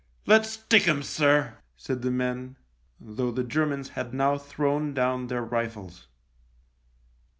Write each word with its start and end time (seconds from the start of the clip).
"Let's 0.25 0.49
stick 0.49 0.87
'em, 0.87 1.03
sir," 1.03 1.57
said 1.77 2.01
the 2.01 2.09
men, 2.09 2.57
though 2.99 3.29
the 3.29 3.43
Germans 3.43 3.89
had 3.89 4.15
now 4.15 4.35
thrown 4.35 4.95
down 4.95 5.27
their 5.27 5.43
rifles. 5.43 6.07